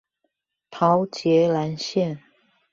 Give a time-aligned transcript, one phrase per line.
[0.71, 2.17] 桃捷藍線